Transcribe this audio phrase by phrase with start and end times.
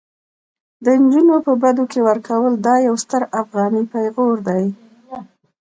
[0.83, 4.63] د انجونو په بدو کي ورکول دا يو ستر افغاني پيغور دي